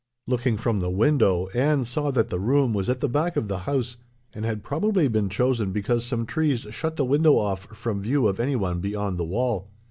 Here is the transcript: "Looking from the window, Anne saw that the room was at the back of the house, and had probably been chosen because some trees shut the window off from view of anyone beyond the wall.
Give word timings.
"Looking 0.25 0.57
from 0.57 0.79
the 0.79 0.89
window, 0.89 1.45
Anne 1.53 1.85
saw 1.85 2.09
that 2.09 2.31
the 2.31 2.39
room 2.39 2.73
was 2.73 2.89
at 2.89 3.01
the 3.01 3.07
back 3.07 3.37
of 3.37 3.47
the 3.47 3.59
house, 3.69 3.97
and 4.33 4.43
had 4.45 4.63
probably 4.63 5.07
been 5.07 5.29
chosen 5.29 5.71
because 5.71 6.03
some 6.03 6.25
trees 6.25 6.65
shut 6.71 6.95
the 6.95 7.05
window 7.05 7.37
off 7.37 7.65
from 7.77 8.01
view 8.01 8.25
of 8.27 8.39
anyone 8.39 8.79
beyond 8.79 9.19
the 9.19 9.25
wall. 9.25 9.69